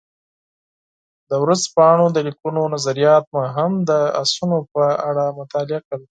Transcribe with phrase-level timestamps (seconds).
[1.29, 6.01] د ورځپاڼو د لیکونکو نظریات مو هم د اسونو په اړه مطالعه کړل.